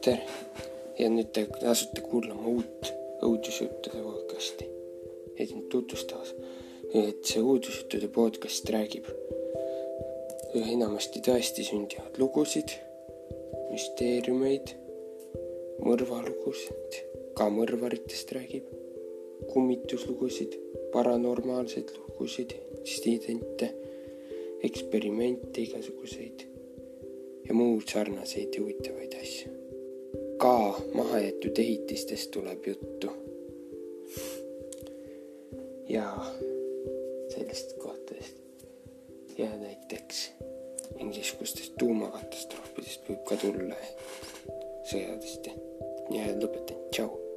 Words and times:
tere 0.00 0.22
ja 0.98 1.08
nüüd 1.12 1.28
te 1.36 1.42
asute 1.68 2.00
kuulama 2.00 2.48
uut 2.48 2.88
õudusjuttude 3.26 4.00
podcasti. 4.00 4.68
et 5.40 5.52
nüüd 5.52 5.68
tutvustamas, 5.72 6.34
et 6.92 7.20
see 7.24 7.40
õudusjuttude 7.40 8.08
podcast 8.12 8.68
räägib 8.72 9.06
enamasti 10.60 11.20
tõesti 11.24 11.64
sündivad 11.64 12.16
lugusid, 12.20 12.72
müsteeriumeid, 13.70 14.72
mõrvalugusid, 15.84 16.98
ka 17.36 17.48
mõrvaritest 17.52 18.32
räägib, 18.36 18.68
kummituslugusid, 19.52 20.56
paranormaalseid 20.96 21.92
lugusid, 21.96 22.56
intsidente, 22.80 23.72
eksperimente 24.64 25.64
igasuguseid 25.68 26.44
ja 27.48 27.56
muud 27.56 27.88
sarnaseid 27.88 28.54
ja 28.54 28.62
huvitavaid 28.62 29.16
asju 29.22 29.49
ka 30.40 30.80
mahajäetud 30.94 31.58
ehitistest 31.58 32.30
tuleb 32.30 32.66
juttu. 32.66 33.10
ja 35.88 36.16
sellistest 37.28 37.72
kohtadest 37.72 38.36
ja 39.38 39.56
näiteks 39.56 40.30
mingisugustest 40.98 41.74
tuumakatastroofidest 41.78 43.08
võib 43.08 43.24
ka 43.28 43.36
tulla 43.42 43.80
sõjadest 44.86 45.50
ja 46.14 46.30
lõpetan, 46.38 46.78
tšau 46.94 47.29